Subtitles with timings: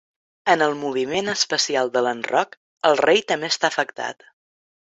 [0.53, 2.57] En el moviment especial de l'enroc,
[2.93, 4.31] el rei també està afectat.